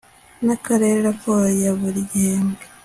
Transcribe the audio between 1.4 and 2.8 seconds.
ya buri gihembwe